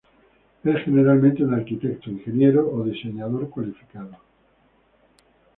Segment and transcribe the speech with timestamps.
[0.63, 4.17] Es generalmente un arquitecto, ingeniero o diseñador cualificado.